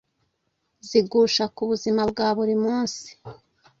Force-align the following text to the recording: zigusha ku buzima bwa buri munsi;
zigusha 0.87 1.43
ku 1.55 1.61
buzima 1.69 2.01
bwa 2.11 2.27
buri 2.37 2.55
munsi; 2.63 3.07